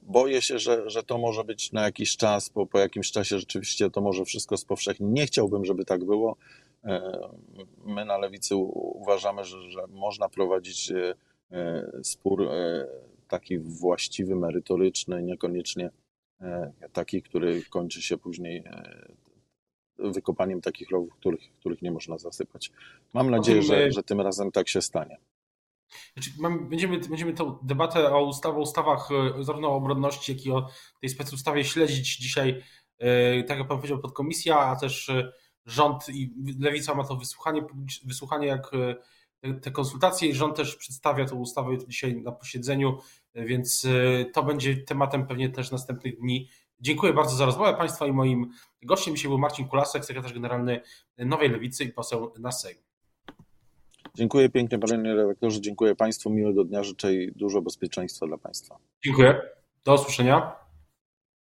boję 0.02 0.42
się, 0.42 0.58
że, 0.58 0.90
że 0.90 1.02
to 1.02 1.18
może 1.18 1.44
być 1.44 1.72
na 1.72 1.82
jakiś 1.82 2.16
czas, 2.16 2.50
po, 2.50 2.66
po 2.66 2.78
jakimś 2.78 3.12
czasie 3.12 3.38
rzeczywiście 3.38 3.90
to 3.90 4.00
może 4.00 4.24
wszystko 4.24 4.56
spowszechni. 4.56 5.06
Nie 5.06 5.26
chciałbym, 5.26 5.64
żeby 5.64 5.84
tak 5.84 6.04
było. 6.04 6.36
E, 6.84 7.28
my 7.84 8.04
na 8.04 8.18
lewicy 8.18 8.56
uważamy, 8.56 9.44
że, 9.44 9.70
że 9.70 9.86
można 9.88 10.28
prowadzić 10.28 10.90
e, 10.90 11.14
spór 12.02 12.48
taki 13.28 13.58
właściwy, 13.58 14.36
merytoryczny, 14.36 15.22
niekoniecznie 15.22 15.90
taki, 16.92 17.22
który 17.22 17.62
kończy 17.70 18.02
się 18.02 18.18
później 18.18 18.64
wykopaniem 19.98 20.60
takich 20.60 20.90
rowów, 20.90 21.14
których, 21.14 21.40
których 21.60 21.82
nie 21.82 21.90
można 21.90 22.18
zasypać. 22.18 22.72
Mam 23.12 23.30
nadzieję, 23.30 23.62
że, 23.62 23.92
że 23.92 24.02
tym 24.02 24.20
razem 24.20 24.52
tak 24.52 24.68
się 24.68 24.82
stanie. 24.82 25.18
Znaczy, 26.14 26.30
będziemy, 26.70 26.98
będziemy 26.98 27.32
tę 27.32 27.58
debatę 27.62 28.14
o 28.14 28.24
ustawach, 28.24 28.58
ustawach 28.58 29.08
e, 29.40 29.44
zarówno 29.44 29.68
o 29.68 29.76
obronności, 29.76 30.32
jak 30.32 30.46
i 30.46 30.50
o 30.50 30.68
tej 31.00 31.10
specustawie 31.10 31.64
śledzić 31.64 32.16
dzisiaj, 32.16 32.62
e, 32.98 33.44
tak 33.44 33.58
jak 33.58 33.68
Pan 33.68 33.76
powiedział, 33.76 33.98
podkomisja, 33.98 34.58
a 34.58 34.76
też 34.76 35.08
e, 35.08 35.32
rząd 35.66 36.08
i 36.08 36.34
Lewica 36.60 36.94
ma 36.94 37.04
to 37.04 37.16
wysłuchanie, 37.16 37.62
wysłuchanie 38.04 38.46
jak 38.46 38.70
te 39.62 39.70
konsultacje 39.70 40.28
i 40.28 40.34
rząd 40.34 40.56
też 40.56 40.76
przedstawia 40.76 41.26
tę 41.26 41.34
ustawę 41.34 41.78
dzisiaj 41.88 42.22
na 42.22 42.32
posiedzeniu, 42.32 42.98
więc 43.34 43.86
to 44.32 44.42
będzie 44.42 44.76
tematem 44.76 45.26
pewnie 45.26 45.50
też 45.50 45.70
następnych 45.70 46.18
dni 46.18 46.48
Dziękuję 46.82 47.12
bardzo 47.12 47.36
za 47.36 47.46
rozmowę 47.46 47.74
Państwa 47.74 48.06
i 48.06 48.12
moim 48.12 48.50
gościem 48.82 49.16
dzisiaj 49.16 49.28
był 49.28 49.38
Marcin 49.38 49.68
Kulasek, 49.68 50.04
sekretarz 50.04 50.32
generalny 50.32 50.80
Nowej 51.18 51.48
Lewicy 51.48 51.84
i 51.84 51.92
poseł 51.92 52.32
na 52.38 52.52
Sejm. 52.52 52.78
Dziękuję 54.14 54.48
pięknie 54.48 54.78
panie 54.78 55.14
redaktorze, 55.14 55.60
dziękuję 55.60 55.94
Państwu, 55.94 56.30
miłego 56.30 56.64
dnia, 56.64 56.82
życzę 56.82 57.08
dużo 57.36 57.62
bezpieczeństwa 57.62 58.26
dla 58.26 58.38
Państwa. 58.38 58.76
Dziękuję, 59.04 59.40
do 59.84 59.94
usłyszenia. 59.94 60.61